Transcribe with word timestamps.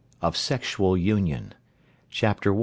OF 0.23 0.35
SEXUAL 0.35 0.97
UNION. 0.97 1.53
CHAPTER 2.09 2.55
I. 2.55 2.59